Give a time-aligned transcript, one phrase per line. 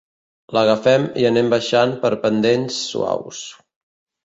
[0.55, 3.45] L'agafem i anem baixant per pendents suaus.